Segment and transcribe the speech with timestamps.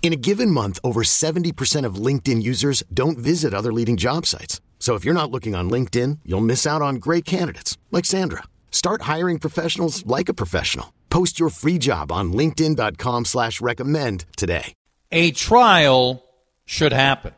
[0.00, 4.62] In a given month, over 70% of LinkedIn users don't visit other leading job sites.
[4.78, 8.44] So if you're not looking on LinkedIn, you'll miss out on great candidates like Sandra.
[8.70, 10.94] Start hiring professionals like a professional.
[11.10, 14.72] Post your free job on LinkedIn.com slash recommend today.
[15.10, 16.24] A trial
[16.64, 17.34] should happen.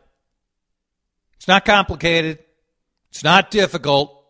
[1.37, 2.41] It's not complicated.
[3.11, 4.25] It's not difficult.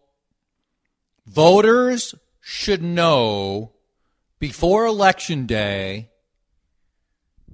[1.27, 3.73] Voters should know
[4.39, 6.11] before election day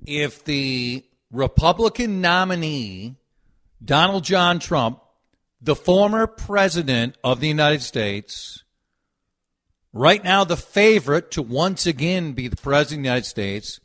[0.06, 3.16] if the Republican nominee,
[3.84, 5.00] Donald John Trump,
[5.60, 8.64] the former president of the United States,
[9.92, 13.80] right now the favorite to once again be the president of the United States,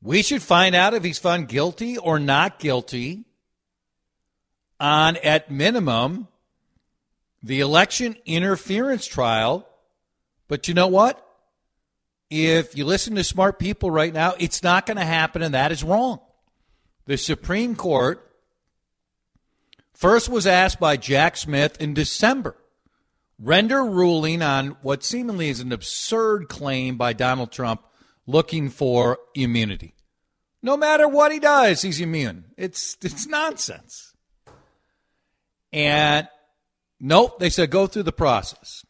[0.00, 3.24] we should find out if he's found guilty or not guilty
[4.78, 6.28] on, at minimum,
[7.42, 9.68] the election interference trial.
[10.46, 11.27] But you know what?
[12.30, 15.72] If you listen to smart people right now, it's not going to happen, and that
[15.72, 16.20] is wrong.
[17.06, 18.30] The Supreme Court
[19.94, 22.56] first was asked by Jack Smith in December
[23.38, 27.82] render ruling on what seemingly is an absurd claim by Donald Trump
[28.26, 29.94] looking for immunity.
[30.62, 32.44] No matter what he does, he's immune.
[32.56, 34.12] It's it's nonsense.
[35.72, 36.28] And
[36.98, 38.84] nope, they said go through the process.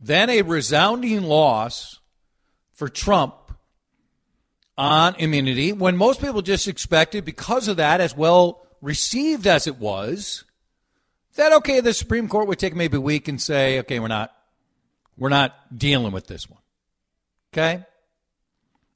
[0.00, 2.00] Then a resounding loss
[2.72, 3.34] for Trump
[4.78, 9.78] on immunity when most people just expected, because of that, as well received as it
[9.78, 10.44] was,
[11.36, 14.32] that okay, the Supreme Court would take maybe a week and say, okay, we're not,
[15.16, 16.60] we're not dealing with this one.
[17.52, 17.84] Okay,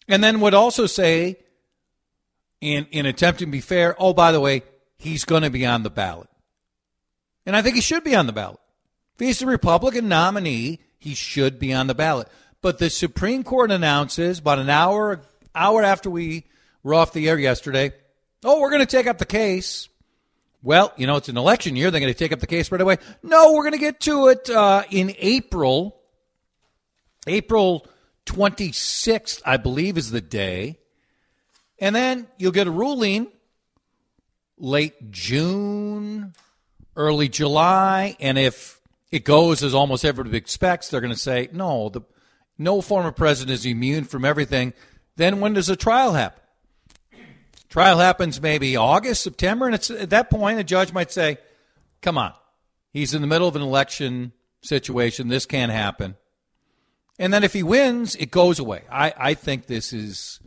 [0.08, 1.36] and then would also say,
[2.60, 4.62] in in attempting to be fair, oh by the way,
[4.96, 6.28] he's going to be on the ballot,
[7.44, 8.60] and I think he should be on the ballot.
[9.14, 12.28] If he's the Republican nominee, he should be on the ballot.
[12.62, 15.22] But the Supreme Court announces about an hour
[15.54, 16.44] hour after we
[16.82, 17.92] were off the air yesterday,
[18.44, 19.88] oh, we're going to take up the case.
[20.62, 21.90] Well, you know, it's an election year.
[21.90, 22.98] They're going to take up the case right away.
[23.22, 25.96] No, we're going to get to it uh, in April.
[27.26, 27.86] April
[28.26, 30.78] 26th, I believe, is the day.
[31.78, 33.28] And then you'll get a ruling
[34.58, 36.34] late June,
[36.96, 38.16] early July.
[38.20, 38.80] And if
[39.10, 42.00] it goes as almost everybody expects, they're going to say, no, the
[42.58, 44.72] no former president is immune from everything,
[45.16, 46.42] then when does a trial happen?
[47.68, 51.38] Trial happens maybe August, September, and it's at that point a judge might say,
[52.00, 52.32] "Come on,
[52.92, 55.28] he's in the middle of an election situation.
[55.28, 56.16] This can't happen."
[57.18, 58.82] And then if he wins, it goes away.
[58.90, 60.40] I, I think this is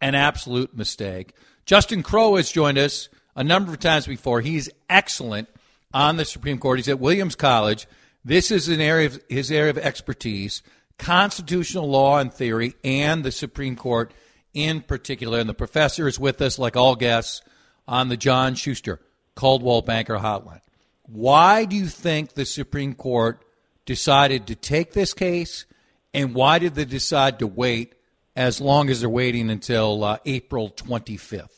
[0.00, 1.32] an absolute mistake.
[1.64, 4.40] Justin Crowe has joined us a number of times before.
[4.40, 5.48] He's excellent
[5.94, 6.78] on the Supreme Court.
[6.78, 7.86] He's at Williams College.
[8.24, 10.62] This is an area of his area of expertise
[10.98, 14.12] constitutional law and theory and the Supreme Court
[14.54, 15.38] in particular.
[15.38, 17.42] And the professor is with us, like all guests,
[17.86, 19.00] on the John Schuster
[19.34, 20.60] Coldwell Banker Hotline.
[21.02, 23.44] Why do you think the Supreme Court
[23.84, 25.64] decided to take this case,
[26.12, 27.94] and why did they decide to wait
[28.34, 31.55] as long as they're waiting until uh, April 25th?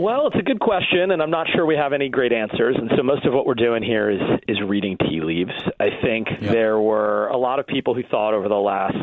[0.00, 2.74] Well, it's a good question, and I'm not sure we have any great answers.
[2.74, 5.52] And so most of what we're doing here is is reading tea leaves.
[5.78, 8.96] I think there were a lot of people who thought over the last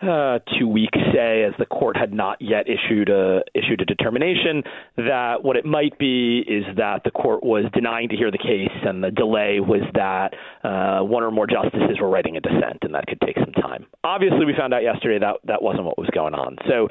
[0.00, 4.62] uh, two weeks say, as the court had not yet issued a issued a determination,
[4.98, 8.70] that what it might be is that the court was denying to hear the case,
[8.84, 12.94] and the delay was that uh, one or more justices were writing a dissent, and
[12.94, 13.86] that could take some time.
[14.04, 16.56] Obviously, we found out yesterday that that wasn't what was going on.
[16.68, 16.86] So,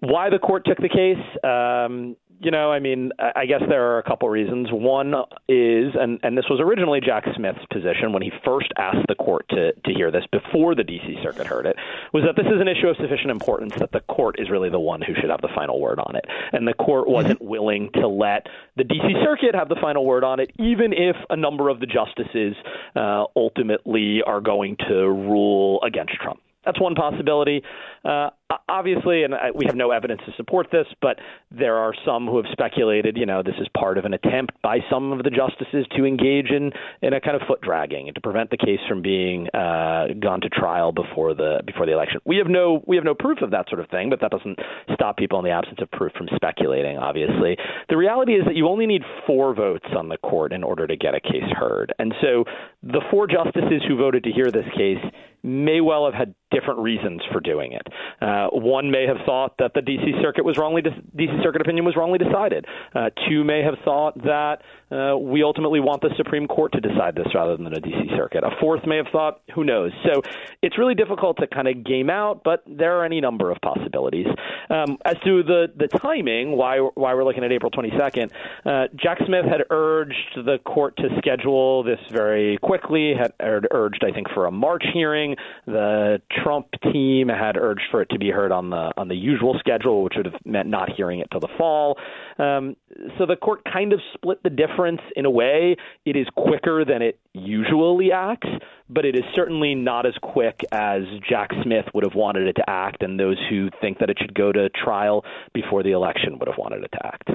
[0.00, 1.18] why the court took the case?
[1.42, 4.68] Um, you know, I mean, I guess there are a couple reasons.
[4.70, 5.14] One
[5.48, 9.46] is, and, and this was originally Jack Smith's position when he first asked the court
[9.50, 11.16] to, to hear this before the D.C.
[11.22, 11.76] Circuit heard it,
[12.12, 14.80] was that this is an issue of sufficient importance that the court is really the
[14.80, 16.26] one who should have the final word on it.
[16.52, 17.48] And the court wasn't mm-hmm.
[17.48, 18.46] willing to let
[18.76, 19.14] the D.C.
[19.24, 22.56] Circuit have the final word on it, even if a number of the justices
[22.94, 26.40] uh, ultimately are going to rule against Trump.
[26.64, 27.62] That's one possibility.
[28.04, 28.30] Uh,
[28.68, 31.18] obviously, and we have no evidence to support this, but
[31.50, 34.78] there are some who have speculated, you know, this is part of an attempt by
[34.90, 36.70] some of the justices to engage in,
[37.02, 40.40] in a kind of foot dragging and to prevent the case from being uh, gone
[40.40, 42.20] to trial before the before the election.
[42.24, 44.58] We have no we have no proof of that sort of thing, but that doesn't
[44.92, 46.98] stop people in the absence of proof from speculating.
[46.98, 47.56] Obviously,
[47.88, 50.96] the reality is that you only need four votes on the court in order to
[50.96, 52.44] get a case heard, and so
[52.82, 54.98] the four justices who voted to hear this case
[55.44, 57.86] may well have had different reasons for doing it.
[58.20, 60.12] Uh, one may have thought that the D.C.
[60.22, 61.32] Circuit was wrongly de- D.C.
[61.42, 62.66] Circuit opinion was wrongly decided.
[62.94, 67.14] Uh, two may have thought that uh, we ultimately want the Supreme Court to decide
[67.14, 68.10] this rather than the D.C.
[68.16, 68.44] Circuit.
[68.44, 69.92] A fourth may have thought, who knows?
[70.04, 70.22] So
[70.62, 74.26] it's really difficult to kind of game out, but there are any number of possibilities.
[74.70, 78.30] Um, as to the the timing, why why we're looking at April 22nd,
[78.64, 83.14] uh, Jack Smith had urged the court to schedule this very quickly.
[83.18, 85.36] Had urged, I think, for a March hearing.
[85.66, 89.56] The Trump team had urged for it to be heard on the on the usual
[89.58, 91.98] schedule, which would have meant not hearing it till the fall.
[92.38, 92.76] Um,
[93.18, 95.76] so the court kind of split the difference in a way.
[96.04, 98.48] It is quicker than it usually acts,
[98.88, 102.68] but it is certainly not as quick as Jack Smith would have wanted it to
[102.68, 106.48] act, and those who think that it should go to trial before the election would
[106.48, 107.30] have wanted it to act.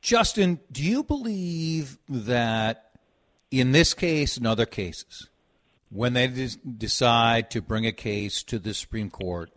[0.00, 2.90] Justin, do you believe that
[3.52, 5.28] in this case and other cases,
[5.92, 6.26] when they
[6.78, 9.50] decide to bring a case to the Supreme Court,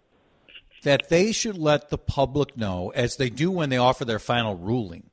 [0.83, 4.55] that they should let the public know, as they do when they offer their final
[4.55, 5.09] ruling,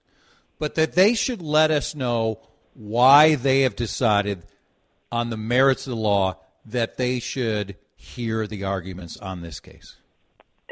[0.59, 2.41] but that they should let us know
[2.75, 4.43] why they have decided
[5.11, 9.97] on the merits of the law that they should hear the arguments on this case?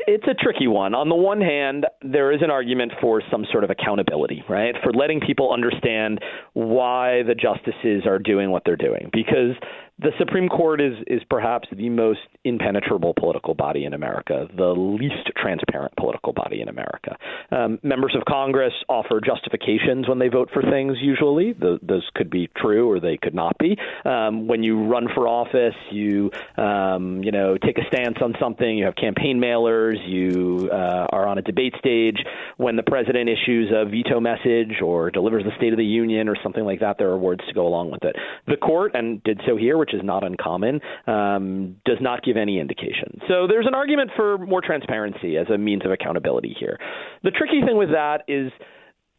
[0.06, 0.94] It's a tricky one.
[0.94, 4.74] On the one hand, there is an argument for some sort of accountability, right?
[4.82, 6.20] For letting people understand
[6.54, 9.10] why the justices are doing what they're doing.
[9.12, 9.54] Because
[10.02, 15.30] the Supreme Court is is perhaps the most impenetrable political body in America, the least
[15.36, 17.16] transparent political body in America.
[17.50, 20.96] Um, members of Congress offer justifications when they vote for things.
[21.00, 23.76] Usually, the, those could be true or they could not be.
[24.04, 28.78] Um, when you run for office, you um, you know take a stance on something.
[28.78, 29.96] You have campaign mailers.
[30.08, 32.18] You uh, are on a debate stage.
[32.56, 36.36] When the president issues a veto message or delivers the State of the Union or
[36.42, 38.16] something like that, there are words to go along with it.
[38.46, 42.36] The court and did so here, which which is not uncommon, um, does not give
[42.36, 43.20] any indication.
[43.28, 46.78] So there's an argument for more transparency as a means of accountability here.
[47.22, 48.52] The tricky thing with that is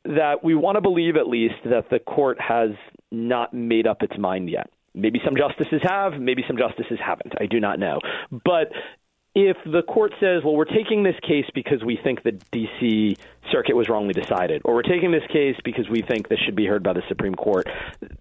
[0.06, 2.72] that we want to believe at least that the court has
[3.12, 4.70] not made up its mind yet.
[4.94, 7.34] Maybe some justices have, maybe some justices haven't.
[7.40, 8.00] I do not know.
[8.32, 8.72] But
[9.36, 13.18] if the court says, well, we're taking this case because we think the D.C.
[13.52, 16.66] Circuit was wrongly decided, or we're taking this case because we think this should be
[16.66, 17.68] heard by the Supreme Court,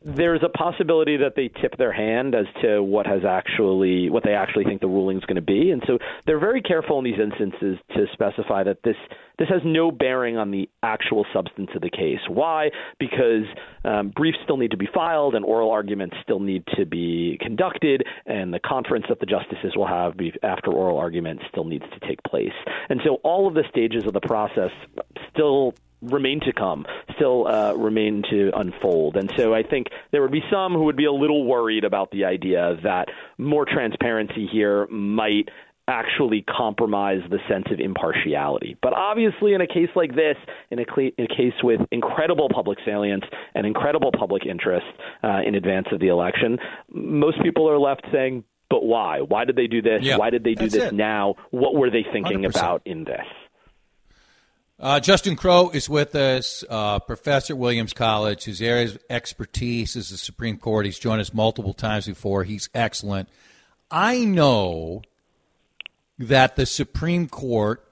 [0.05, 4.35] there's a possibility that they tip their hand as to what has actually, what they
[4.35, 5.71] actually think the ruling is going to be.
[5.71, 8.97] And so they're very careful in these instances to specify that this
[9.41, 12.21] this has no bearing on the actual substance of the case.
[12.29, 12.71] Why?
[12.99, 13.45] Because
[13.85, 18.05] um, briefs still need to be filed and oral arguments still need to be conducted,
[18.27, 22.23] and the conference that the justices will have after oral argument still needs to take
[22.23, 22.53] place.
[22.91, 24.71] And so all of the stages of the process
[25.33, 26.87] still remain to come,
[27.17, 29.17] still uh, remain to unfold.
[29.17, 32.11] And so I think there would be some who would be a little worried about
[32.11, 35.49] the idea that more transparency here might
[35.89, 38.77] actually compromise the sense of impartiality.
[38.81, 40.37] But obviously, in a case like this,
[40.71, 43.25] in a, cl- in a case with incredible public salience
[43.55, 44.87] and incredible public interest
[45.25, 49.21] uh, in advance of the election, most people are left saying, but why?
[49.21, 50.03] Why did they do this?
[50.03, 50.95] Yeah, why did they do this it.
[50.95, 51.35] now?
[51.51, 52.51] What were they thinking 100%.
[52.51, 53.27] about in this?
[54.81, 58.45] Uh, Justin Crowe is with us, uh, professor at Williams College.
[58.45, 60.87] His area of expertise is the Supreme Court.
[60.87, 62.45] He's joined us multiple times before.
[62.45, 63.29] He's excellent.
[63.91, 65.03] I know
[66.19, 67.87] that the Supreme Court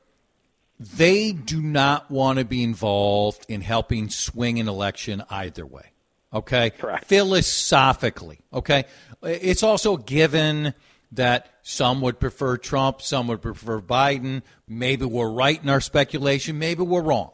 [0.81, 5.91] they do not want to be involved in helping swing an election either way.
[6.33, 6.71] Okay?
[6.71, 7.05] Correct.
[7.07, 8.85] Philosophically, okay?
[9.23, 10.75] It's also given
[11.13, 14.43] that some would prefer Trump, some would prefer Biden.
[14.67, 17.31] Maybe we're right in our speculation, maybe we're wrong.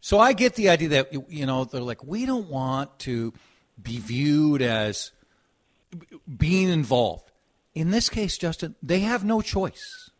[0.00, 3.32] So I get the idea that, you know, they're like, we don't want to
[3.80, 5.10] be viewed as
[6.36, 7.32] being involved.
[7.74, 10.10] In this case, Justin, they have no choice.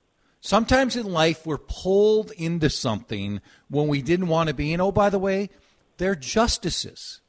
[0.41, 4.73] Sometimes in life, we're pulled into something when we didn't want to be.
[4.73, 5.50] And oh, by the way,
[5.99, 7.21] they're justices.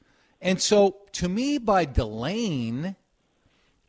[0.41, 2.95] And so, to me, by delaying,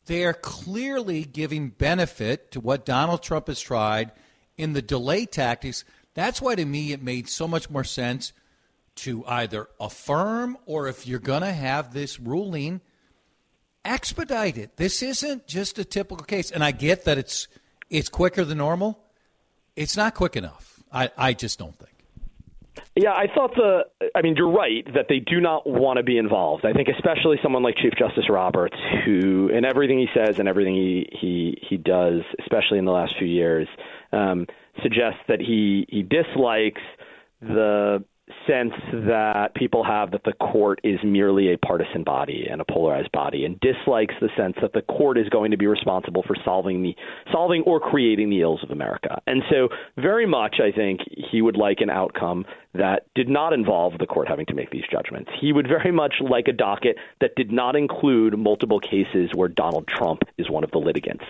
[0.08, 4.10] they are clearly giving benefit to what Donald Trump has tried
[4.56, 5.84] in the delay tactics.
[6.14, 8.32] That's why, to me, it made so much more sense
[8.96, 12.80] to either affirm or if you're going to have this ruling,
[13.84, 14.76] expedite it.
[14.76, 16.50] This isn't just a typical case.
[16.50, 17.46] And I get that it's
[17.90, 18.98] it's quicker than normal.
[19.76, 20.82] It's not quick enough.
[20.90, 21.97] I, I just don't think.
[23.00, 23.82] Yeah, I thought the.
[24.12, 26.66] I mean, you're right that they do not want to be involved.
[26.66, 28.74] I think especially someone like Chief Justice Roberts,
[29.04, 33.14] who in everything he says and everything he he he does, especially in the last
[33.16, 33.68] few years,
[34.12, 34.48] um,
[34.82, 36.82] suggests that he he dislikes
[37.40, 38.04] the
[38.46, 43.12] sense that people have that the court is merely a partisan body and a polarized
[43.12, 46.82] body and dislikes the sense that the court is going to be responsible for solving
[46.82, 46.94] the
[47.32, 49.20] solving or creating the ills of America.
[49.26, 53.98] And so very much I think he would like an outcome that did not involve
[53.98, 55.30] the court having to make these judgments.
[55.40, 59.86] He would very much like a docket that did not include multiple cases where Donald
[59.86, 61.24] Trump is one of the litigants.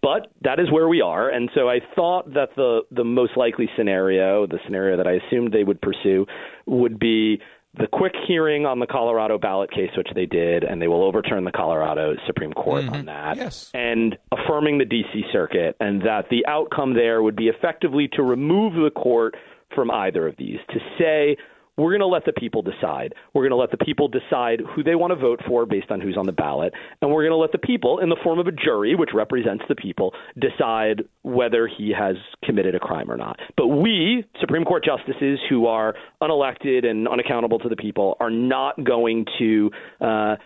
[0.00, 3.68] But that is where we are, and so I thought that the the most likely
[3.76, 6.26] scenario, the scenario that I assumed they would pursue,
[6.66, 7.40] would be
[7.78, 11.44] the quick hearing on the Colorado ballot case, which they did, and they will overturn
[11.44, 12.94] the Colorado Supreme Court mm-hmm.
[12.94, 13.70] on that, yes.
[13.74, 15.22] and affirming the D.C.
[15.32, 19.34] Circuit, and that the outcome there would be effectively to remove the court
[19.74, 21.36] from either of these, to say
[21.78, 23.14] we're going to let the people decide.
[23.32, 26.00] We're going to let the people decide who they want to vote for based on
[26.00, 26.74] who's on the ballot.
[27.00, 29.64] And we're going to let the people, in the form of a jury, which represents
[29.68, 33.38] the people, decide whether he has committed a crime or not.
[33.56, 38.82] But we, Supreme Court justices who are unelected and unaccountable to the people, are not
[38.82, 39.70] going to
[40.00, 40.36] uh,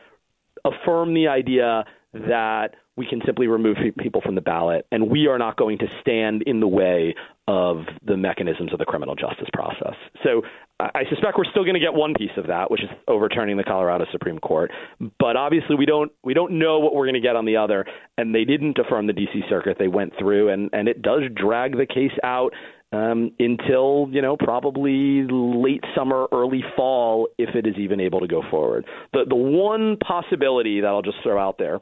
[0.65, 5.39] affirm the idea that we can simply remove people from the ballot, and we are
[5.39, 7.15] not going to stand in the way
[7.49, 9.95] of the mechanisms of the criminal justice process.
[10.23, 10.43] So
[10.79, 13.65] I suspect we're still going to get one piece of that, which is overturning the
[13.65, 14.71] Colorado Supreme Court.
[15.19, 17.85] But obviously, we don't we don't know what we're going to get on the other.
[18.19, 19.43] And they didn't affirm the D.C.
[19.49, 22.53] Circuit; they went through, and and it does drag the case out
[22.93, 28.29] um, until you know probably late summer, early fall, if it is even able to
[28.29, 28.85] go forward.
[29.13, 31.81] The the one possibility that I'll just throw out there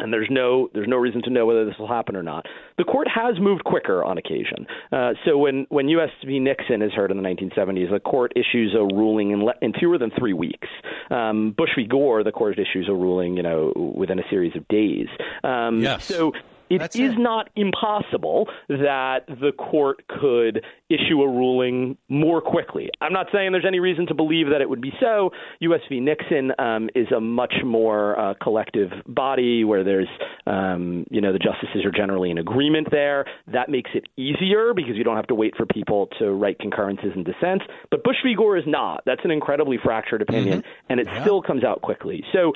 [0.00, 2.46] and there's no there's no reason to know whether this will happen or not.
[2.78, 4.66] The court has moved quicker on occasion.
[4.92, 6.10] Uh, so when when U.S.
[6.24, 6.38] v.
[6.38, 9.98] Nixon is heard in the 1970s, the court issues a ruling in, le- in fewer
[9.98, 10.68] than three weeks.
[11.10, 11.86] Um, Bush v.
[11.86, 15.08] Gore, the court issues a ruling, you know, within a series of days.
[15.44, 16.04] Um, yes.
[16.04, 16.32] So
[16.70, 17.18] it That's is it.
[17.18, 22.88] not impossible that the court could issue a ruling more quickly.
[23.00, 25.30] I'm not saying there's any reason to believe that it would be so.
[25.60, 25.80] U.S.
[25.88, 26.00] v.
[26.00, 30.08] Nixon um, is a much more uh, collective body where there's,
[30.46, 33.24] um, you know, the justices are generally in agreement there.
[33.52, 37.12] That makes it easier because you don't have to wait for people to write concurrences
[37.14, 37.64] and dissents.
[37.90, 38.34] But Bush v.
[38.34, 39.02] Gore is not.
[39.06, 40.68] That's an incredibly fractured opinion, Mm-hmm.
[40.88, 41.20] and it Yeah.
[41.22, 42.24] still comes out quickly.
[42.32, 42.52] So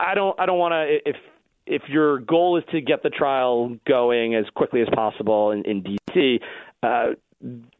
[0.00, 1.16] I don't, I don't want to if
[1.66, 5.82] if your goal is to get the trial going as quickly as possible in, in
[5.82, 6.40] D.C.,
[6.82, 7.06] uh,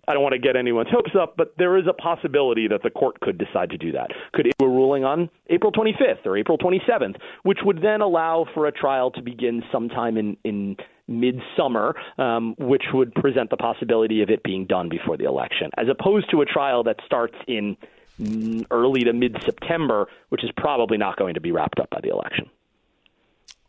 [0.08, 2.90] I don't want to get anyone's hopes up, but there is a possibility that the
[2.90, 4.10] court could decide to do that.
[4.34, 8.66] Could issue a ruling on April 25th or April 27th, which would then allow for
[8.66, 10.76] a trial to begin sometime in, in
[11.08, 15.86] midsummer, um, which would present the possibility of it being done before the election, as
[15.88, 17.76] opposed to a trial that starts in
[18.20, 22.00] mm, early to mid September, which is probably not going to be wrapped up by
[22.02, 22.48] the election.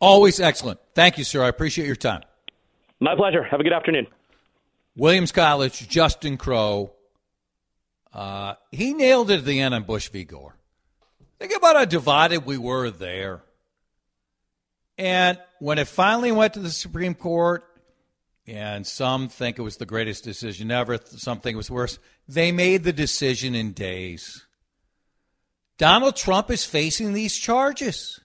[0.00, 0.80] Always excellent.
[0.94, 1.42] Thank you, sir.
[1.42, 2.22] I appreciate your time.
[3.00, 3.42] My pleasure.
[3.44, 4.06] Have a good afternoon.
[4.96, 6.92] Williams College, Justin Crowe.
[8.12, 10.24] Uh, he nailed it at the end on Bush v.
[10.24, 10.56] Gore.
[11.38, 13.42] Think about how divided we were there.
[14.96, 17.64] And when it finally went to the Supreme Court,
[18.46, 22.50] and some think it was the greatest decision ever, some think it was worse, they
[22.50, 24.46] made the decision in days.
[25.76, 28.20] Donald Trump is facing these charges.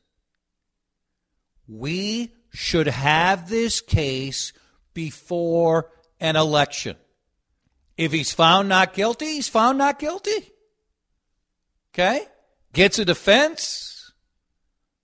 [1.68, 4.54] We should have this case
[4.94, 5.90] before
[6.20, 6.96] an election.
[7.98, 10.52] If he's found not guilty, he's found not guilty.
[11.94, 12.26] Okay?
[12.74, 14.12] Gets a defense,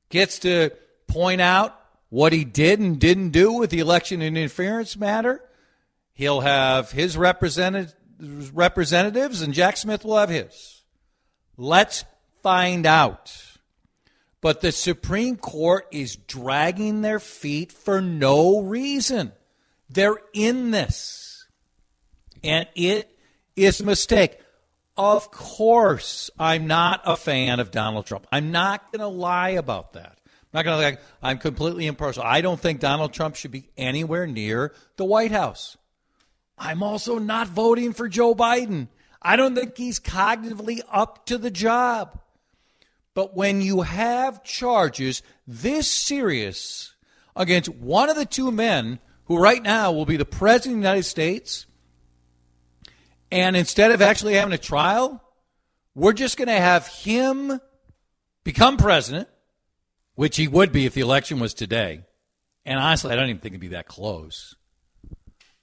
[0.10, 0.72] gets to
[1.08, 5.42] point out what he did and didn't do with the election interference matter.
[6.14, 7.96] He'll have his representative,
[8.56, 10.84] representatives, and Jack Smith will have his.
[11.58, 12.04] Let's
[12.42, 13.32] find out.
[14.42, 19.34] But the Supreme Court is dragging their feet for no reason.
[19.90, 21.48] They're in this.
[22.44, 23.14] And it
[23.56, 24.40] is a mistake.
[24.96, 28.28] Of course, I'm not a fan of Donald Trump.
[28.32, 30.18] I'm not going to lie about that.
[30.26, 32.24] I'm not going to like I'm completely impartial.
[32.24, 35.78] I don't think Donald Trump should be anywhere near the White House.
[36.58, 38.88] I'm also not voting for Joe Biden.
[39.22, 42.20] I don't think he's cognitively up to the job.
[43.14, 46.96] But when you have charges this serious
[47.36, 50.88] against one of the two men who right now will be the president of the
[50.88, 51.66] United States
[53.32, 55.24] and instead of actually having a trial,
[55.96, 57.60] we're just going to have him
[58.44, 59.28] become president,
[60.16, 62.02] which he would be if the election was today.
[62.66, 64.56] And honestly, I don't even think it'd be that close.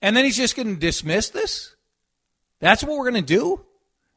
[0.00, 1.74] And then he's just going to dismiss this?
[2.60, 3.65] That's what we're going to do?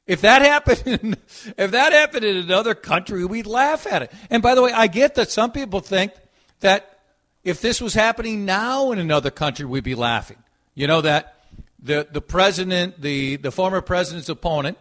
[0.09, 1.11] If that happened, in,
[1.55, 4.11] if that happened in another country, we'd laugh at it.
[4.31, 6.13] And by the way, I get that some people think
[6.61, 6.99] that
[7.43, 10.37] if this was happening now in another country, we'd be laughing.
[10.73, 11.35] You know that
[11.77, 14.79] the the president, the the former president's opponent,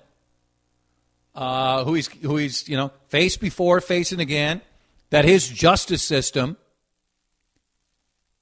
[1.35, 4.63] uh, who he's who he's you know faced before, facing again,
[5.11, 6.57] that his justice system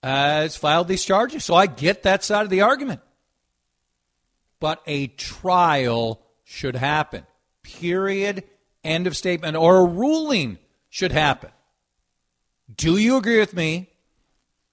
[0.04, 1.44] has filed these charges.
[1.44, 3.00] So I get that side of the argument,
[4.60, 7.26] but a trial should happen.
[7.62, 8.44] Period.
[8.84, 9.56] End of statement.
[9.56, 11.50] Or a ruling should happen.
[12.74, 13.90] Do you agree with me?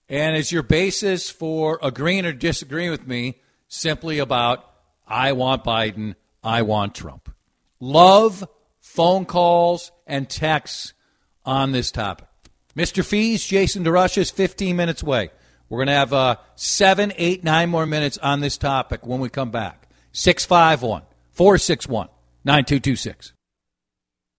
[0.08, 4.70] And is your basis for agreeing or disagreeing with me simply about
[5.08, 7.34] I want Biden, I want Trump.
[7.80, 8.48] Love
[8.80, 10.94] phone calls and texts
[11.44, 12.28] on this topic.
[12.78, 13.04] Mr.
[13.04, 15.32] Fees, Jason DeRusha is 15 minutes away.
[15.70, 19.30] We're going to have uh, seven, eight, nine more minutes on this topic when we
[19.30, 19.90] come back.
[20.12, 21.04] 651
[21.34, 22.10] 461
[22.46, 23.34] 9226.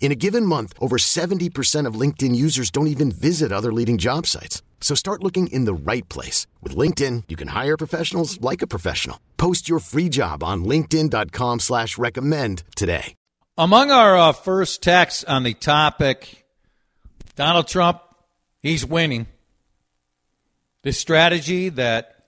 [0.00, 4.26] In a given month, over 70% of LinkedIn users don't even visit other leading job
[4.26, 4.62] sites.
[4.80, 6.46] So start looking in the right place.
[6.62, 9.18] With LinkedIn, you can hire professionals like a professional.
[9.38, 13.14] Post your free job on linkedin.com slash recommend today.
[13.56, 16.44] Among our uh, first texts on the topic,
[17.36, 18.02] Donald Trump,
[18.60, 19.26] he's winning.
[20.82, 22.26] The strategy that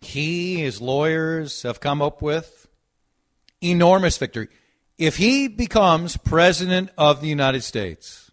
[0.00, 2.68] he, his lawyers have come up with,
[3.60, 4.48] enormous victory.
[5.00, 8.30] If he becomes president of the United States,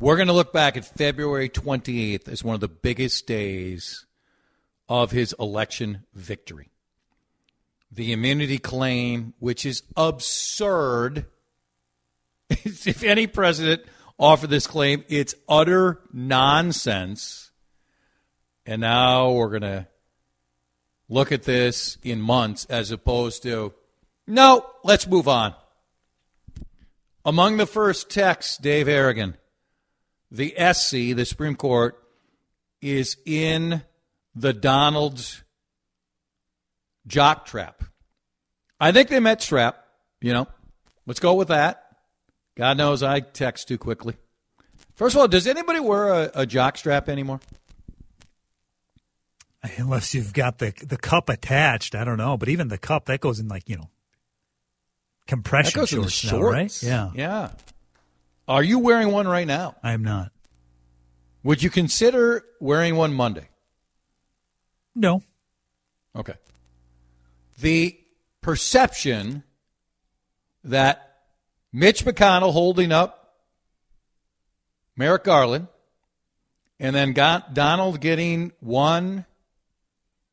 [0.00, 4.06] we're going to look back at February 28th as one of the biggest days
[4.88, 6.72] of his election victory.
[7.92, 11.26] The immunity claim, which is absurd.
[12.50, 13.82] if any president
[14.18, 17.52] offered this claim, it's utter nonsense.
[18.66, 19.86] And now we're going to
[21.08, 23.74] look at this in months as opposed to,
[24.26, 25.54] no, let's move on.
[27.24, 29.36] Among the first texts, Dave Harrigan,
[30.30, 32.00] the SC, the Supreme Court,
[32.80, 33.82] is in
[34.34, 35.42] the Donald's
[37.06, 37.82] jock trap.
[38.78, 39.84] I think they met strap,
[40.20, 40.46] you know.
[41.06, 41.84] Let's go with that.
[42.56, 44.16] God knows I text too quickly.
[44.94, 47.40] First of all, does anybody wear a, a jock strap anymore?
[49.78, 52.36] Unless you've got the the cup attached, I don't know.
[52.36, 53.90] But even the cup that goes in like you know
[55.26, 56.82] compression that shorts, the now, right?
[56.82, 57.50] Yeah, yeah.
[58.48, 59.76] Are you wearing one right now?
[59.82, 60.30] I am not.
[61.42, 63.48] Would you consider wearing one Monday?
[64.94, 65.22] No.
[66.14, 66.34] Okay.
[67.58, 67.98] The
[68.40, 69.42] perception
[70.64, 71.18] that
[71.72, 73.34] Mitch McConnell holding up
[74.96, 75.68] Merrick Garland
[76.80, 79.24] and then got Donald getting one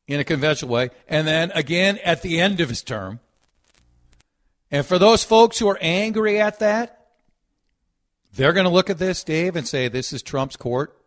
[0.06, 3.20] in a conventional way, and then again at the end of his term.
[4.74, 7.06] And for those folks who are angry at that,
[8.34, 10.98] they're going to look at this, Dave, and say this is Trump's court,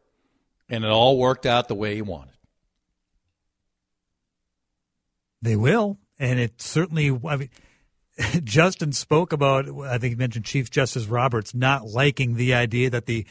[0.70, 2.38] and it all worked out the way he wanted.
[5.42, 7.10] They will, and it certainly.
[7.28, 7.50] I mean,
[8.46, 9.68] Justin spoke about.
[9.68, 13.26] I think he mentioned Chief Justice Roberts not liking the idea that the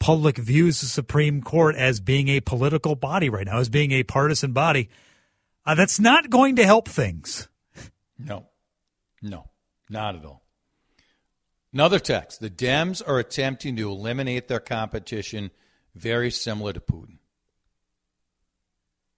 [0.00, 4.02] public views the Supreme Court as being a political body right now, as being a
[4.02, 4.88] partisan body.
[5.64, 7.46] Uh, that's not going to help things.
[8.18, 8.48] No,
[9.22, 9.48] no,
[9.88, 10.42] not at all.
[11.72, 15.50] Another text The Dems are attempting to eliminate their competition,
[15.94, 17.18] very similar to Putin.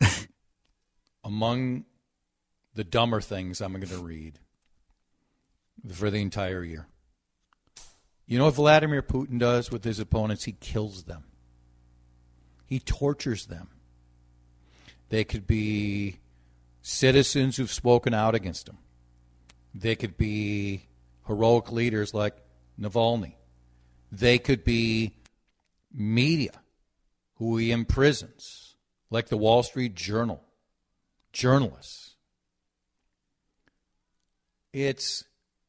[1.25, 1.85] Among
[2.75, 4.39] the dumber things I'm going to read
[5.93, 6.87] for the entire year.
[8.27, 10.45] You know what Vladimir Putin does with his opponents?
[10.45, 11.25] He kills them.
[12.67, 13.69] He tortures them.
[15.09, 16.19] They could be
[16.83, 18.79] citizens who've spoken out against him.
[19.79, 20.89] They could be
[21.29, 22.35] heroic leaders like
[22.81, 23.35] Navalny.
[24.11, 25.15] They could be
[25.93, 26.51] media
[27.35, 28.75] who he imprisons,
[29.09, 30.43] like the Wall Street Journal,
[31.33, 32.17] journalists.
[34.73, 35.25] It's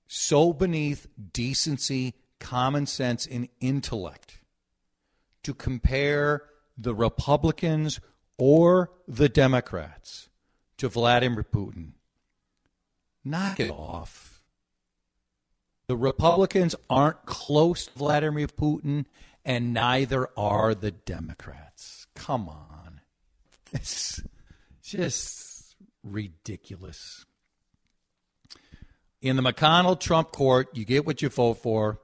[0.08, 4.39] so beneath decency common sense and intellect
[5.43, 6.45] to compare
[6.76, 8.00] the Republicans
[8.39, 10.30] or the Democrats
[10.78, 11.91] to Vladimir Putin.
[13.23, 14.41] Knock it off.
[15.88, 19.05] The Republicans aren't close to Vladimir Putin,
[19.43, 22.08] and neither are the Democrats.
[22.15, 23.01] Come on.
[23.71, 24.19] It's
[24.84, 27.25] just ridiculous.
[29.21, 31.99] In the McConnell Trump court, you get what you vote for.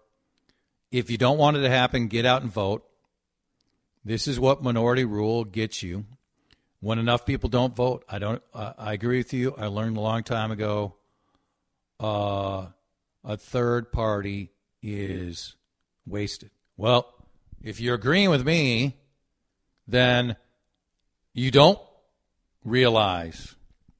[0.91, 2.85] If you don't want it to happen, get out and vote.
[4.03, 6.05] This is what minority rule gets you.
[6.79, 8.43] When enough people don't vote, I don't.
[8.53, 9.55] Uh, I agree with you.
[9.57, 10.95] I learned a long time ago.
[11.99, 12.67] Uh,
[13.23, 15.55] a third party is
[16.05, 16.51] wasted.
[16.77, 17.13] Well,
[17.63, 18.97] if you're agreeing with me,
[19.87, 20.35] then
[21.33, 21.79] you don't
[22.63, 23.55] realize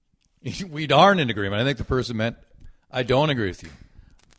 [0.69, 1.61] we aren't in agreement.
[1.61, 2.37] I think the person meant
[2.91, 3.69] I don't agree with you.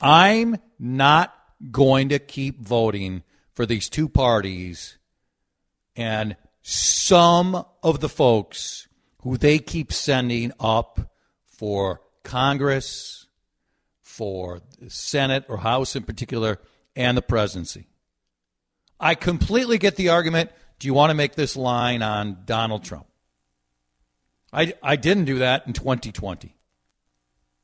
[0.01, 1.35] I'm not
[1.71, 4.99] going to keep voting for these two parties
[5.95, 8.89] and some of the folks
[9.23, 11.01] who they keep sending up
[11.47, 13.26] for Congress,
[14.17, 16.59] for the Senate or House in particular,
[16.97, 17.87] and the presidency.
[18.99, 23.07] I completely get the argument do you want to make this line on Donald Trump?
[24.53, 26.55] I, I didn't do that in 2020.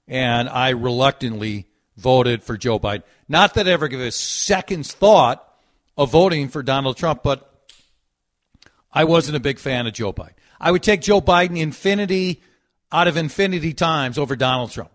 [0.09, 3.03] And I reluctantly voted for Joe Biden.
[3.29, 5.47] Not that I ever give a second's thought
[5.97, 7.49] of voting for Donald Trump, but
[8.91, 10.35] I wasn't a big fan of Joe Biden.
[10.59, 12.43] I would take Joe Biden infinity
[12.91, 14.91] out of infinity times over Donald Trump.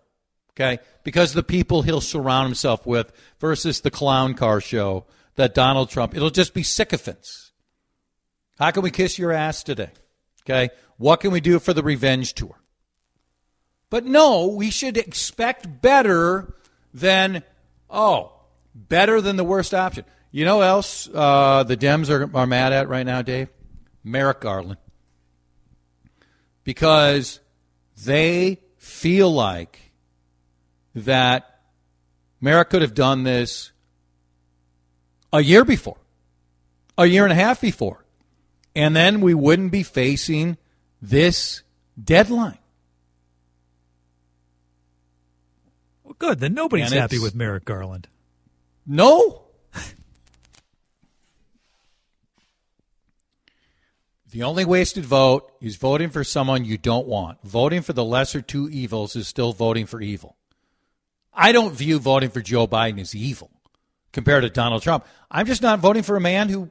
[0.58, 0.82] Okay?
[1.04, 6.16] Because the people he'll surround himself with versus the clown car show that Donald Trump,
[6.16, 7.52] it'll just be sycophants.
[8.58, 9.90] How can we kiss your ass today?
[10.42, 10.70] Okay?
[10.96, 12.56] What can we do for the revenge tour?
[13.88, 16.54] But no, we should expect better
[16.92, 17.44] than,
[17.88, 18.32] oh,
[18.74, 20.04] better than the worst option.
[20.32, 23.48] You know else uh, the Dems are, are mad at right now, Dave?
[24.02, 24.78] Merrick Garland.
[26.64, 27.40] Because
[28.04, 29.87] they feel like
[30.94, 31.60] that
[32.40, 33.72] Merrick could have done this
[35.32, 35.98] a year before,
[36.96, 38.04] a year and a half before.
[38.74, 40.56] And then we wouldn't be facing
[41.02, 41.62] this
[42.02, 42.58] deadline.
[46.04, 46.38] Well, good.
[46.40, 48.06] Then nobody's happy with Merrick Garland.
[48.86, 49.42] No.
[54.30, 57.38] the only wasted vote is voting for someone you don't want.
[57.42, 60.36] Voting for the lesser two evils is still voting for evil.
[61.40, 63.48] I don't view voting for Joe Biden as evil
[64.12, 65.06] compared to Donald Trump.
[65.30, 66.68] I'm just not voting for a man who,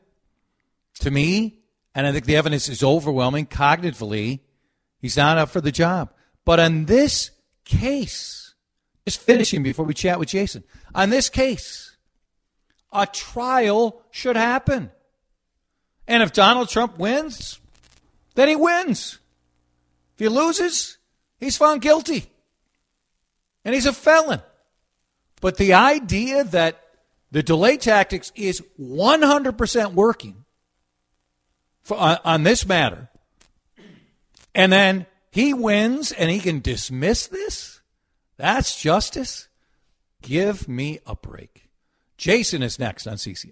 [1.00, 1.62] to me,
[1.96, 4.42] and I think the evidence is overwhelming cognitively,
[5.00, 6.12] he's not up for the job.
[6.44, 7.32] But in this
[7.64, 8.56] case,
[9.06, 10.66] just finishing before we chat with Jason.
[10.94, 11.96] On this case,
[12.92, 14.92] a trial should happen.
[16.10, 17.62] And if Donald Trump wins,
[18.36, 19.18] then he wins.
[20.16, 20.98] If he loses,
[21.40, 22.26] he's found guilty.
[23.64, 24.42] And he's a felon.
[25.42, 26.82] But the idea that
[27.32, 30.46] the delay tactics is 100% working
[31.84, 33.10] for, on, on this matter,
[34.56, 37.82] and then he wins and he can dismiss this?
[38.38, 39.48] That's justice?
[40.22, 41.70] Give me a break.
[42.18, 43.52] Jason is next on CCO.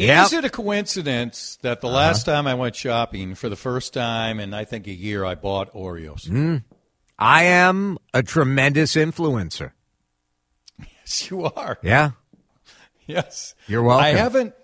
[0.00, 0.26] Yep.
[0.26, 4.40] Is it a coincidence that the last time I went shopping for the first time
[4.40, 6.62] in I think a year I bought Oreos?
[7.18, 9.72] I am a tremendous influencer.
[10.78, 11.78] Yes, you are.
[11.82, 12.12] Yeah.
[13.06, 13.54] Yes.
[13.66, 14.04] You're welcome.
[14.04, 14.54] I haven't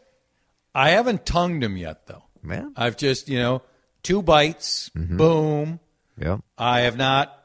[0.74, 2.22] I haven't tongued them yet though.
[2.48, 2.68] Yeah.
[2.76, 3.62] I've just, you know,
[4.02, 5.16] two bites, Mm-hmm.
[5.16, 5.80] boom.
[6.18, 6.38] Yeah.
[6.56, 7.36] I have not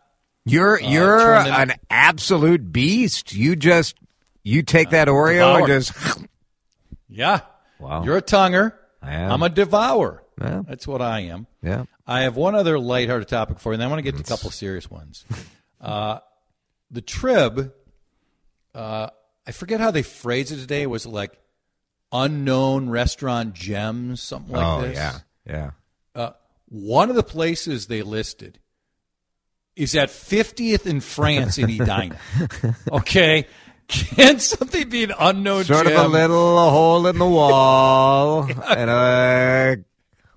[0.45, 3.34] You're Uh, you're an absolute beast.
[3.34, 3.95] You just
[4.43, 5.93] you take that Oreo and just
[7.10, 7.41] Yeah.
[7.81, 8.03] Wow.
[8.03, 8.73] You're a tonguer.
[9.01, 9.31] I am.
[9.31, 10.23] I'm a devourer.
[10.39, 10.61] Yeah.
[10.67, 11.47] That's what I am.
[11.61, 11.85] yeah.
[12.07, 14.21] I have one other lighthearted topic for you, and then I want to get to
[14.21, 15.25] a couple serious ones.
[15.81, 16.19] Uh,
[16.91, 17.73] the Trib,
[18.75, 19.09] uh,
[19.47, 20.85] I forget how they phrased it today.
[20.85, 21.39] Was it like
[22.11, 24.95] unknown restaurant gems, something like oh this?
[24.95, 25.17] yeah.
[25.47, 25.71] Yeah.
[26.13, 26.31] Uh,
[26.69, 28.59] one of the places they listed
[29.75, 32.17] is at 50th in France in Edina.
[32.91, 33.47] okay.
[33.91, 35.97] Can something be an unknown Sort gem?
[35.99, 39.77] of a little hole in the wall, and a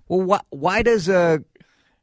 [0.09, 0.21] well.
[0.23, 1.43] Why, why does a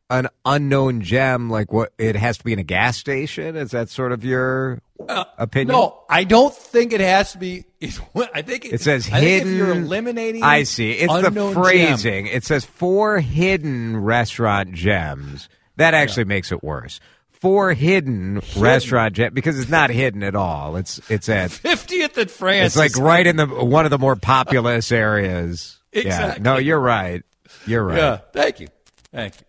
[0.10, 1.94] an unknown gem like what?
[1.98, 3.56] It has to be in a gas station.
[3.56, 5.76] Is that sort of your uh, opinion?
[5.78, 7.66] No, I don't think it has to be.
[8.34, 9.52] I think It says I think hidden.
[9.54, 10.92] if you're eliminating, I see.
[10.94, 12.28] It's the unknown gem- phrasing.
[12.28, 15.50] It says four hidden restaurant gems.
[15.78, 17.00] That actually makes it worse.
[17.41, 20.75] Four hidden, restaurant gems because it's not hidden at all.
[20.75, 22.67] It's it's at 50th in France.
[22.67, 25.80] it's like right in the one of the more populous areas.
[25.91, 26.01] Yeah.
[26.01, 26.43] Exactly.
[26.43, 27.23] No, you're right.
[27.65, 27.97] You're right.
[27.97, 28.67] Yeah, thank you,
[29.12, 29.45] thank you.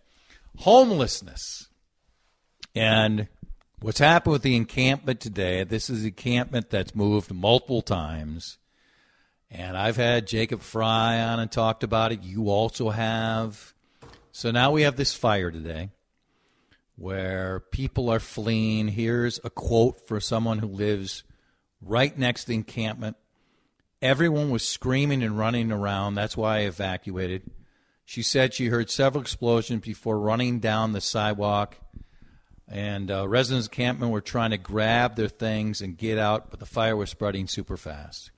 [0.57, 1.67] Homelessness,
[2.75, 3.27] and
[3.79, 5.63] what's happened with the encampment today?
[5.63, 8.57] This is an encampment that's moved multiple times,
[9.51, 12.23] and I've had Jacob Frey on and talked about it.
[12.23, 13.73] You also have.
[14.31, 15.89] So now we have this fire today,
[16.95, 18.89] where people are fleeing.
[18.89, 21.23] Here's a quote for someone who lives
[21.81, 23.17] right next to the encampment.
[24.01, 26.15] Everyone was screaming and running around.
[26.15, 27.49] That's why I evacuated.
[28.05, 31.77] She said she heard several explosions before running down the sidewalk,
[32.67, 36.59] and uh, residents of encampment were trying to grab their things and get out, but
[36.59, 38.31] the fire was spreading super fast.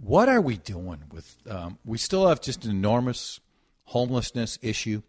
[0.00, 1.36] What are we doing with?
[1.48, 3.40] Um, we still have just an enormous
[3.86, 5.02] homelessness issue,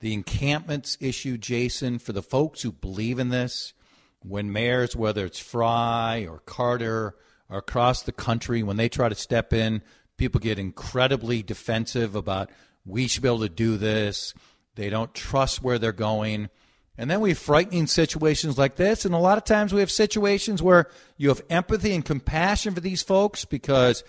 [0.00, 3.72] the encampments issue, Jason, for the folks who believe in this.
[4.20, 7.14] When mayors, whether it's Frey or Carter
[7.50, 9.82] or across the country, when they try to step in,
[10.16, 12.50] people get incredibly defensive about
[12.86, 14.34] we should be able to do this.
[14.76, 16.48] They don't trust where they're going.
[16.96, 19.04] And then we have frightening situations like this.
[19.04, 22.80] And a lot of times we have situations where you have empathy and compassion for
[22.80, 24.04] these folks because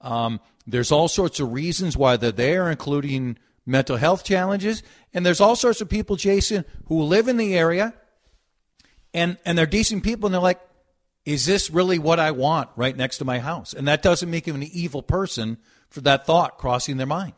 [0.00, 4.82] um, there's all sorts of reasons why they're there, including mental health challenges.
[5.12, 7.94] And there's all sorts of people, Jason, who live in the area
[9.12, 10.60] and, and they're decent people and they're like,
[11.24, 13.74] is this really what I want right next to my house?
[13.74, 17.34] And that doesn't make them an evil person for that thought crossing their mind.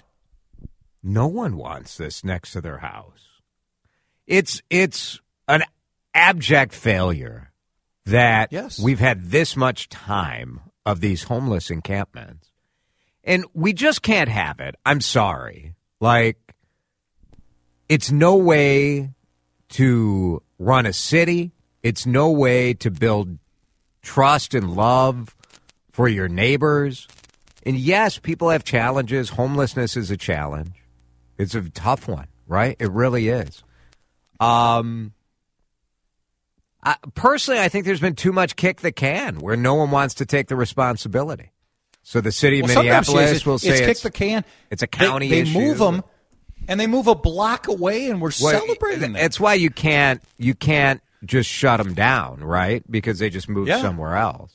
[1.03, 3.29] No one wants this next to their house.
[4.27, 5.65] It's it's an
[6.15, 7.51] abject failure
[8.07, 8.79] that Yes.
[8.79, 12.49] we've had this much time of these homeless encampments.
[13.25, 14.77] And we just can't have it.
[14.87, 15.75] I'm sorry.
[16.03, 16.37] Like
[17.89, 19.11] it's no way
[19.69, 21.53] to run a city.
[21.85, 23.39] It's no way to build
[24.03, 25.37] trust and love
[25.93, 27.07] for your neighbors.
[27.65, 29.29] And yes, people have challenges.
[29.31, 30.75] Homelessness is a challenge.
[31.39, 32.77] It's a tough one, right?
[32.81, 33.63] It really is.
[34.41, 35.13] Um,
[36.83, 40.15] I, personally, I think there's been too much kick the can where no one wants
[40.15, 41.52] to take the responsibility.
[42.03, 44.45] So the city of Well, Minneapolis it's, will it's say kick it's, the can.
[44.71, 45.59] it's a They- county They, issue.
[45.59, 46.03] move them,
[46.69, 50.55] and they move a block away, and we're Well, celebrating That's why you can't you
[50.55, 52.83] can't just shut them down, right?
[52.91, 53.81] Because they just moved Yeah.
[53.81, 54.53] somewhere else.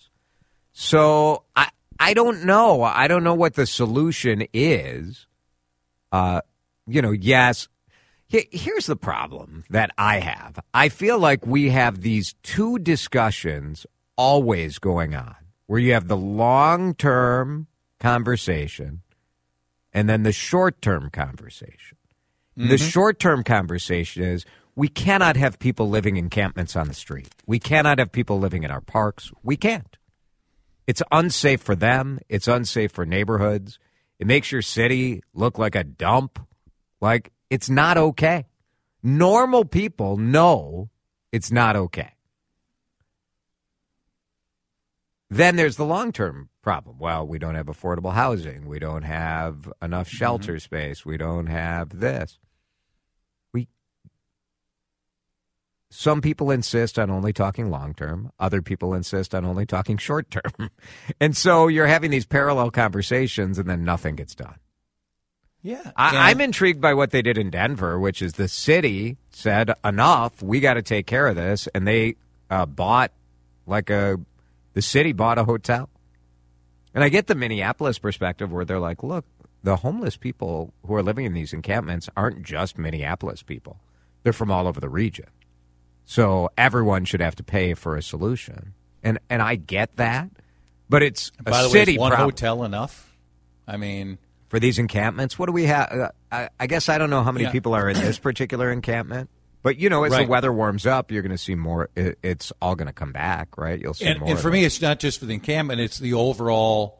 [0.73, 2.83] So I I don't know.
[2.83, 5.25] I don't know what the solution is.
[6.11, 6.41] Uh,
[6.85, 7.67] you know, yes.
[8.29, 10.59] Here's the problem that I have.
[10.73, 13.85] I feel like we have these two discussions
[14.17, 15.35] always going on,
[15.67, 17.67] where you have the long term
[17.99, 19.01] conversation
[19.93, 21.97] and then the short term conversation.
[22.57, 22.69] Mm-hmm.
[22.69, 27.29] The short term conversation is we cannot have people living in encampments on the street.
[27.45, 29.31] We cannot have people living in our parks.
[29.43, 29.97] We can't.
[30.85, 32.19] It's unsafe for them.
[32.29, 33.79] It's unsafe for neighborhoods.
[34.19, 36.39] It makes your city look like a dump.
[37.01, 38.45] Like, it's not okay.
[39.03, 40.89] Normal people know
[41.31, 42.11] it's not okay.
[45.29, 46.97] Then there's the long term problem.
[46.99, 48.65] Well, we don't have affordable housing.
[48.67, 51.05] We don't have enough shelter space.
[51.05, 52.39] We don't have this.
[53.53, 53.67] We
[55.89, 58.31] some people insist on only talking long term.
[58.39, 60.69] Other people insist on only talking short term.
[61.19, 64.55] and so you're having these parallel conversations and then nothing gets done.
[65.61, 65.91] Yeah.
[65.97, 70.41] I, I'm intrigued by what they did in Denver, which is the city said, enough,
[70.41, 71.67] we got to take care of this.
[71.75, 72.15] And they
[72.49, 73.11] uh, bought,
[73.65, 74.17] like a,
[74.77, 75.89] the city bought a hotel.
[76.93, 79.25] And I get the Minneapolis perspective where they're like, look,
[79.63, 83.79] the homeless people who are living in these encampments aren't just Minneapolis people,
[84.21, 85.25] they're from all over the region.
[86.05, 88.75] So everyone should have to pay for a solution.
[89.01, 90.29] And, and I get that,
[90.87, 93.17] but it's a By the way, city is one problem hotel enough?
[93.67, 95.39] I mean, for these encampments.
[95.39, 95.91] What do we have?
[95.91, 97.51] Uh, I, I guess I don't know how many Yeah.
[97.51, 99.31] people are in this particular encampment,
[99.63, 100.25] but you know, as Right.
[100.25, 101.89] the weather warms up, you're going to see more.
[101.95, 103.79] It, it's all going to come back, right?
[103.79, 104.29] You'll see and, more.
[104.29, 106.99] and for me, it's not just for the encampment; it's the overall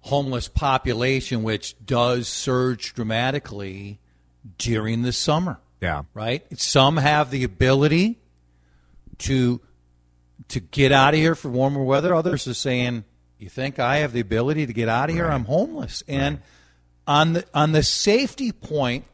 [0.00, 4.00] homeless population, which does surge dramatically
[4.58, 5.60] during the summer.
[5.80, 6.44] yeah, Right?
[6.58, 8.18] Some have the ability
[9.18, 9.60] to
[10.48, 12.14] to get out of here for warmer weather.
[12.14, 13.04] Others are saying,
[13.38, 15.26] "You think I have the ability to get out of here?
[15.28, 16.40] I'm homeless." And
[17.06, 19.04] on the on the safety point,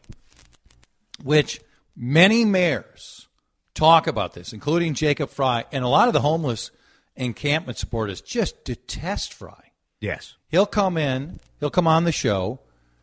[1.22, 1.60] which
[1.98, 3.26] many mayors
[3.74, 6.70] talk about this, including Jacob Frey, and a lot of the homeless
[7.16, 9.72] encampment supporters just detest Frey.
[10.00, 12.60] yes, He'll come in, he'll come on the show,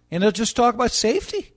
[0.10, 1.53] and he'll just talk about safety.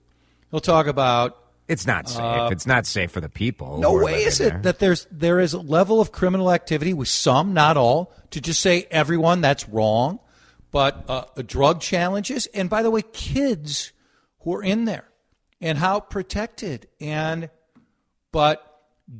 [0.51, 2.53] He'll talk about it's not safe.
[2.53, 3.77] it's not safe for the people.
[3.77, 4.63] Uh, no way is it there.
[4.63, 8.61] that there's there is a level of criminal activity with some, not all, to just
[8.61, 10.19] say everyone that's wrong,
[10.71, 13.93] but uh, drug challenges, and by the way, kids
[14.41, 15.08] who are in there,
[15.61, 17.51] and how protected, and
[18.33, 18.65] but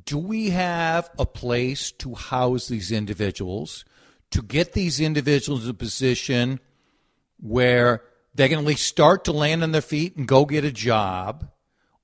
[0.05, 3.85] do we have a place to house these individuals,
[4.31, 6.61] to get these individuals in a position
[7.41, 8.03] where
[8.35, 11.49] they can at least start to land on their feet and go get a job,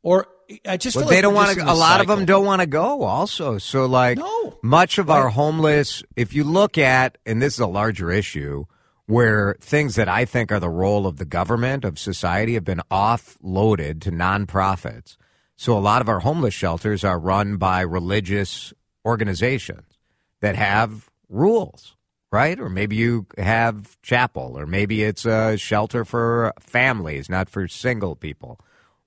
[0.03, 0.29] or
[0.67, 1.71] I just Well, they like don't want to.
[1.71, 3.03] A lot of them don't want to go.
[3.03, 4.59] Also, so like No.
[4.63, 6.03] much of our homeless.
[6.17, 8.67] If you look at, and this is a larger issue,
[9.07, 12.81] where things that I think are the role of the government of society have been
[12.91, 15.17] offloaded to nonprofits.
[15.57, 18.73] So a lot of our homeless shelters are run by religious
[19.05, 19.99] organizations
[20.41, 21.97] that have rules,
[22.33, 22.59] right?
[22.59, 28.17] Or maybe you have chapel, or maybe it's a shelter for families, not for single
[28.17, 28.59] people.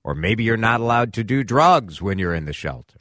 [0.04, 3.00] Or maybe you're not allowed to do drugs when you're in the shelter.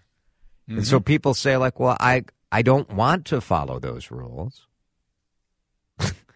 [0.67, 1.05] And so mm-hmm.
[1.05, 4.67] people say like, "Well, I I don't want to follow those rules."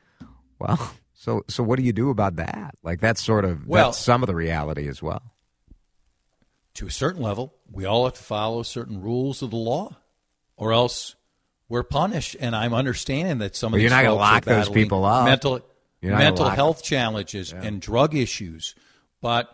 [0.62, 2.76] well, so so what do you do about that?
[2.84, 5.22] Like that's sort of Well- that's some of the reality as well.
[6.76, 9.98] to a certain level, we all have to follow certain rules of the law,
[10.56, 11.16] or else
[11.68, 12.36] we're punished.
[12.40, 15.26] And I'm understanding that some of Well, these you're not gonna lock those people up.
[15.26, 15.60] mental
[16.02, 18.74] You're not gonna mental health challenges and drug issues,
[19.22, 19.50] but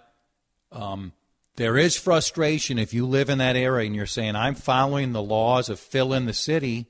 [0.72, 1.12] um,
[1.56, 5.22] there is frustration if you live in that area and you're saying I'm following the
[5.24, 6.86] laws of fill in the city,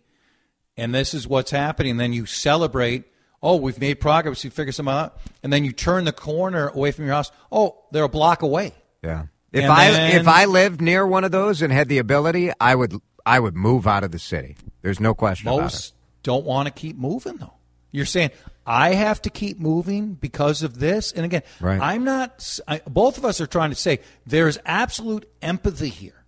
[0.76, 1.96] and this is what's happening.
[1.98, 3.06] Then you celebrate.
[3.44, 4.44] Oh, we've made progress.
[4.44, 7.32] We figured something out, and then you turn the corner away from your house.
[7.52, 8.74] Oh, they're a block away.
[9.04, 9.26] Yeah.
[9.52, 12.52] If And I then- if I lived near one of those and had the ability,
[12.60, 12.94] I would
[13.26, 14.56] I would move out of the city.
[14.82, 15.62] There's no question about it.
[15.64, 17.54] Most don't want to keep moving, though.
[17.92, 18.32] You're saying
[18.66, 21.80] I have to keep moving because of this, and again, Right.
[21.80, 22.60] I'm not.
[22.68, 26.24] I, both of us are trying to say there's absolute empathy here.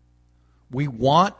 [0.71, 1.35] We want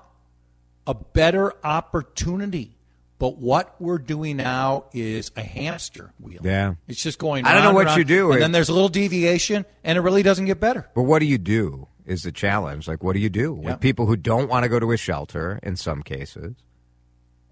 [0.88, 2.78] a better opportunity,
[3.20, 6.40] but what we're doing now is a hamster wheel.
[6.44, 6.76] Yeah.
[6.88, 7.46] it's just going.
[7.46, 8.32] I don't know what you do.
[8.32, 10.90] and then there's a little deviation, and it really doesn't get better.
[10.96, 12.88] But what do you do is the challenge.
[12.88, 13.72] Like, what do you do Yeah.
[13.72, 16.56] with people who don't want to go to a shelter in some cases?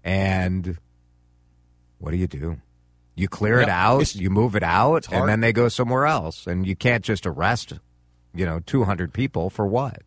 [0.02, 0.78] And
[1.98, 2.60] what do you do?
[3.14, 6.46] You clear it out, it's- you move it out, and then they go somewhere else.
[6.46, 7.72] And you can't just arrest,
[8.34, 10.02] you know, 200 people for what?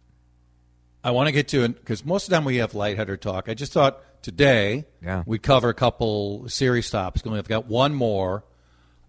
[1.04, 3.50] I want to get to it because most of the time we have lightheaded talk.
[3.50, 5.24] I just thought today Yeah.
[5.26, 7.24] we'd cover a couple series stops.
[7.24, 8.44] We only have got one more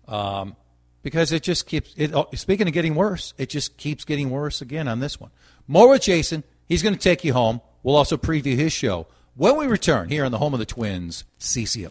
[0.08, 0.56] um,
[1.02, 1.92] because it just keeps.
[1.96, 5.30] It, oh, speaking of getting worse, it just keeps getting worse again on this one.
[5.68, 6.44] More with Jason.
[6.66, 7.60] He's going to take you home.
[7.82, 11.24] We'll also preview his show when we return here on the home of the Twins,
[11.38, 11.90] CCM.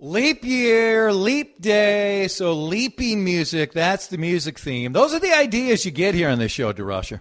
[0.00, 3.72] Leap year, leap day, so leaping music.
[3.72, 4.92] That's the music theme.
[4.92, 7.18] Those are the ideas you get here on this show, DeRusha.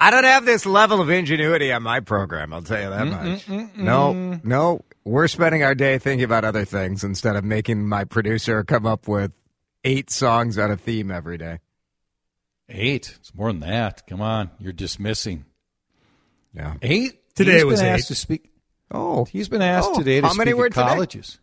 [0.00, 3.76] I don't have this level of ingenuity on my program, I'll tell you that much.
[3.76, 4.84] No, no.
[5.04, 9.08] We're spending our day thinking about other things instead of making my producer come up
[9.08, 9.32] with
[9.84, 11.58] eight songs on a theme every day.
[12.68, 13.14] Eight.
[13.18, 14.06] It's more than that.
[14.06, 14.50] Come on.
[14.60, 15.46] You're dismissing.
[16.54, 16.74] Yeah.
[16.82, 17.34] Eight?
[17.34, 17.92] Today He's was been eight.
[17.94, 18.50] asked to speak.
[18.90, 19.24] Oh.
[19.24, 20.86] He's been asked Oh, today to how many speak were at today?
[20.86, 21.38] colleges.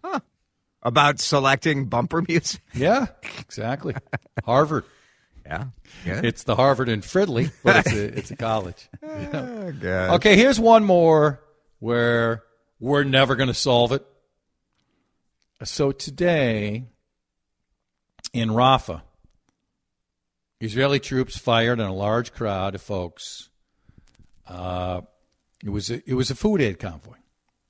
[0.84, 2.62] About selecting bumper music?
[2.76, 3.08] Yeah,
[3.40, 3.96] exactly.
[4.46, 4.84] Harvard.
[5.46, 5.66] Yeah.
[6.06, 6.22] yeah.
[6.24, 8.90] It's the Harvard and Fridley, but it's a, it's a college.
[9.04, 9.72] Oh,
[10.16, 11.42] Okay, here's one more
[11.80, 12.44] where
[12.80, 14.06] we're never going to solve it.
[15.64, 16.86] So today
[18.34, 19.02] in Rafah,
[20.60, 23.50] Israeli troops fired on a large crowd of folks.
[24.48, 25.02] Uh,
[25.64, 27.16] it was a, it was a food aid convoy,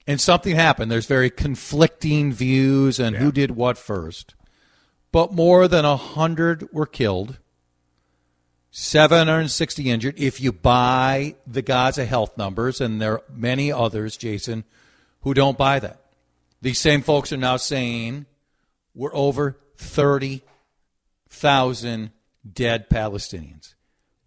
[0.07, 0.91] and something happened.
[0.91, 4.36] There's very conflicting views on who did what first,
[5.11, 7.39] but more than a hundred were killed.
[8.78, 10.19] 760 injured.
[10.19, 14.65] If you buy the Gaza health numbers, and there are many others, Jason,
[15.21, 16.01] who don't buy that.
[16.61, 18.26] These same folks are now saying
[18.93, 22.11] we're over 30,000
[22.51, 23.76] dead Palestinians.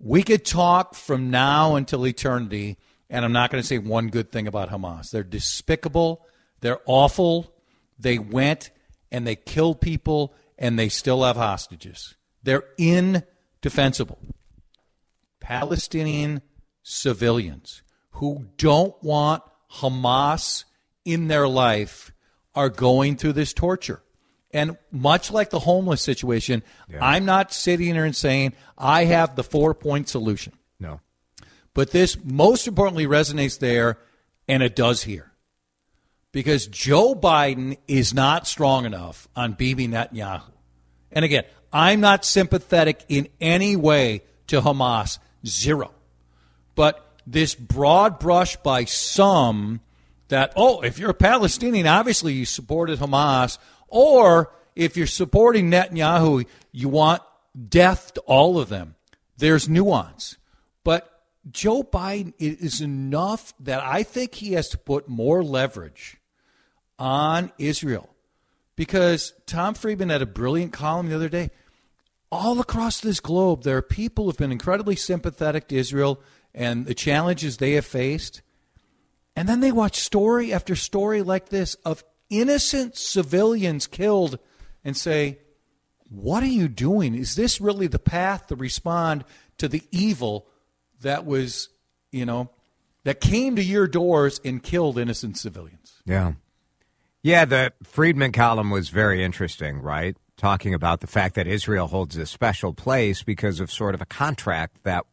[0.00, 2.78] We could talk from now until eternity,
[3.10, 5.10] and I'm not going to say one good thing about Hamas.
[5.10, 6.24] They're despicable,
[6.62, 7.52] they're awful.
[7.98, 8.70] They went
[9.12, 12.14] and they killed people, and they still have hostages.
[12.42, 14.18] They're indefensible.
[15.48, 16.42] Palestinian
[16.82, 19.42] civilians who don't want
[19.72, 20.64] Hamas
[21.06, 22.12] in their life
[22.54, 24.02] are going through this torture.
[24.50, 26.62] And much like the homeless situation,
[27.00, 30.52] I'm not sitting here and saying I have the four point solution.
[30.78, 31.00] No.
[31.72, 33.98] But this most importantly resonates there,
[34.48, 35.32] and it does here.
[36.30, 40.52] Because Joe Biden is not strong enough on Bibi Netanyahu.
[41.10, 45.92] And again, I'm not sympathetic in any way to Hamas, zero.
[46.74, 49.80] But this broad brush by some
[50.28, 53.58] that, oh, if you're a Palestinian, obviously you supported Hamas,
[53.88, 57.22] or if you're supporting Netanyahu, you want
[57.68, 58.94] death to all of them.
[59.36, 60.36] There's nuance.
[60.84, 66.18] But Joe Biden is enough that I think he has to put more leverage
[66.98, 68.08] on Israel.
[68.76, 71.50] Because Tom Friedman had a brilliant column the other day.
[72.30, 76.20] All across this globe, there are people who have been incredibly sympathetic to Israel
[76.54, 78.42] and the challenges they have faced.
[79.34, 84.38] And then they watch story after story like this of innocent civilians killed
[84.84, 85.38] and say,
[86.08, 87.14] What are you doing?
[87.14, 89.24] Is this really the path to respond
[89.58, 90.48] to the evil
[91.00, 91.68] that was,
[92.10, 92.50] you know,
[93.04, 96.02] that came to your doors and killed innocent civilians?
[96.04, 96.32] Yeah.
[97.22, 100.16] Yeah, the Friedman column was very interesting, right?
[100.38, 104.06] Talking about the fact that Israel holds a special place because of sort of a
[104.06, 105.04] contract that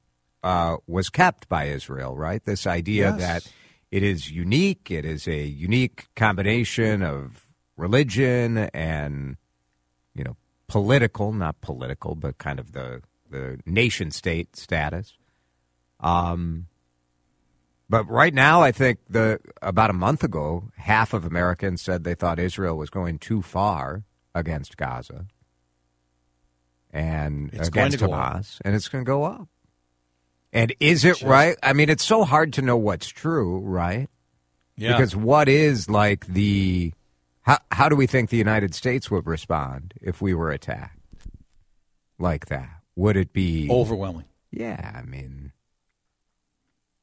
[0.44, 2.46] uh, was kept by Israel, right?
[2.46, 3.20] This idea Yes.
[3.20, 3.52] that
[3.90, 9.38] it is unique, it is a unique combination of religion and,
[10.14, 15.18] you know, political, not political, but kind of the, the nation state status.
[16.02, 16.68] Um,
[17.90, 22.16] but right now, I think the about a month ago, half of Americans said they
[22.16, 24.04] thought Israel was going too far
[24.36, 25.26] against Gaza
[26.92, 28.36] and It's against to go up.
[28.38, 29.48] Hamas, and it's going to go up.
[30.54, 31.58] And is it Just- right?
[31.64, 34.10] I mean, it's so hard to know what's true, right?
[34.78, 34.92] Yeah.
[34.98, 36.94] Because what is like the
[37.42, 41.00] how how do we think the United States would respond if we were attacked
[42.20, 42.70] like that?
[42.96, 44.26] Would it be overwhelming.
[44.52, 45.52] Yeah, I mean,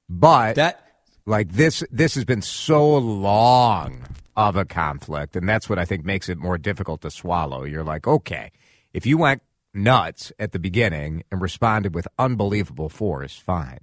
[0.09, 0.91] but that
[1.27, 4.05] like this this has been so long
[4.37, 7.64] of a conflict, and that's what I think makes it more difficult to swallow.
[7.64, 8.51] You're like, okay,
[8.93, 9.43] if you went
[9.75, 13.81] nuts at the beginning and responded with unbelievable force, fine,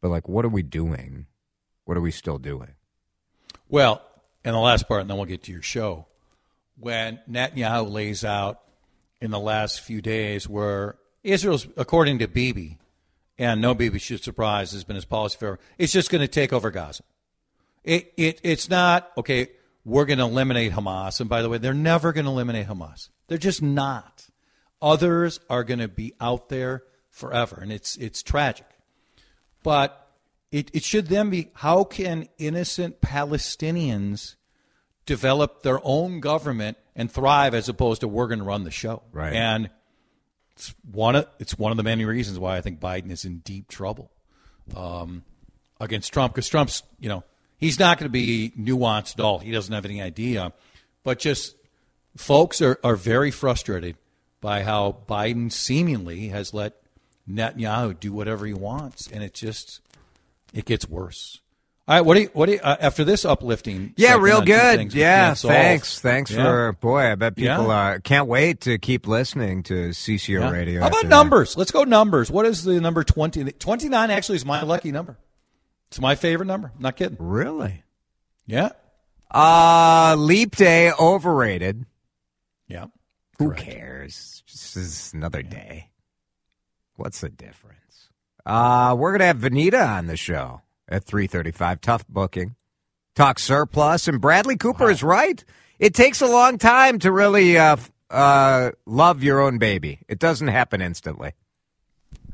[0.00, 1.26] but like, what are we doing?
[1.84, 2.74] What are we still doing?
[3.68, 4.02] Well,
[4.44, 6.06] and the last part, and then we'll get to your show.
[6.78, 8.60] When Netanyahu lays out
[9.20, 12.78] in the last few days where Israel's, according to Bibi,
[13.40, 16.52] and no Bibi should surprise, has been his policy forever, it's just going to take
[16.52, 17.02] over Gaza.
[17.82, 19.48] It, it, it's not, okay,
[19.82, 21.20] we're going to eliminate Hamas.
[21.20, 23.08] And by the way, they're never going to eliminate Hamas.
[23.28, 24.26] They're just not.
[24.82, 27.58] Others are going to be out there forever.
[27.62, 28.66] And it's, it's tragic.
[29.62, 30.10] But
[30.52, 34.34] it, it should then be how can innocent Palestinians
[35.06, 39.02] develop their own government and thrive as opposed to we're going to run the show.
[39.12, 39.32] Right.
[39.32, 39.70] And
[40.60, 43.38] it's one of it's one of the many reasons why I think Biden is in
[43.38, 44.10] deep trouble
[44.76, 45.24] um,
[45.80, 47.24] against Trump because Trump's you know
[47.56, 49.38] he's not going to be nuanced at all.
[49.38, 50.52] He doesn't have any idea.
[51.02, 51.56] but just
[52.14, 53.96] folks are, are very frustrated
[54.42, 56.74] by how Biden seemingly has let
[57.28, 59.80] Netanyahu do whatever he wants, and it just
[60.52, 61.40] it gets worse.
[61.90, 63.94] All right, what do you what do you, uh, after this uplifting?
[63.96, 64.94] Yeah, real good.
[64.94, 65.98] Yeah, thanks.
[65.98, 66.44] Thanks yeah.
[66.44, 67.10] for boy.
[67.10, 67.94] I bet people Yeah.
[67.94, 70.50] uh, can't wait to keep listening to CCO Yeah.
[70.50, 70.80] radio.
[70.82, 71.16] How about after that.
[71.16, 71.56] numbers?
[71.56, 72.30] Let's go numbers.
[72.30, 73.42] What is the number 20?
[73.42, 75.18] 29 actually is my lucky number.
[75.88, 76.70] It's my favorite number.
[76.76, 77.16] I'm not kidding.
[77.18, 77.82] Really?
[78.46, 78.68] Yeah.
[79.28, 81.86] Uh, leap day overrated.
[82.68, 82.84] Yeah.
[83.40, 83.62] Who Correct.
[83.64, 84.44] cares?
[84.46, 85.90] This is another day.
[86.94, 88.10] What's the difference?
[88.46, 91.80] Uh, we're gonna have Vanita on the show at three thirty-five.
[91.80, 92.56] Tough booking.
[93.14, 95.44] Talk surplus, and Bradley Cooper is right.
[95.78, 97.76] It takes a long time to really uh,
[98.08, 100.00] uh, love your own baby.
[100.08, 101.32] It doesn't happen instantly.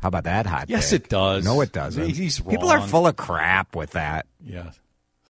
[0.00, 0.68] How about that hot?
[0.68, 1.04] Yes, take?
[1.04, 1.44] it does.
[1.44, 2.10] No, it doesn't.
[2.10, 2.50] He's wrong.
[2.50, 4.26] People are full of crap with that.
[4.44, 4.72] Yeah.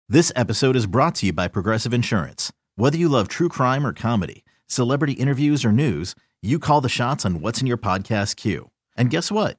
[0.08, 2.52] This episode is brought to you by Progressive Insurance.
[2.76, 7.24] Whether you love true crime or comedy, celebrity interviews or news, you call the shots
[7.24, 8.70] on what's in your podcast queue.
[8.96, 9.58] And guess what?